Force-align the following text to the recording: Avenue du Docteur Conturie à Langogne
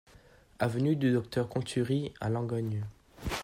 Avenue 0.57 0.95
du 0.95 1.11
Docteur 1.11 1.47
Conturie 1.47 2.11
à 2.19 2.27
Langogne 2.31 2.85